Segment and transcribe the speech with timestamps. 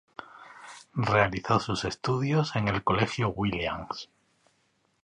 [0.95, 4.09] Realizó sus estudios en el Colegio Williams.